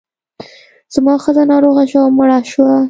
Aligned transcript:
زما 0.93 1.13
ښځه 1.23 1.43
ناروغه 1.51 1.83
شوه 1.91 2.03
او 2.05 2.09
مړه 2.17 2.37
شوه. 2.51 2.71